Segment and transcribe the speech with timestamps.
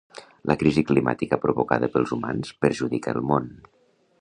[0.51, 3.53] La crisi climàtica provocada pels humans perjudica el món